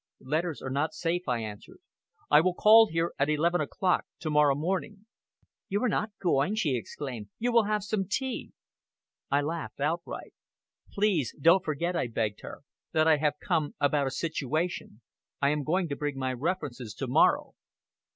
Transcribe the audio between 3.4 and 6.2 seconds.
o'clock to morrow morning." "You are not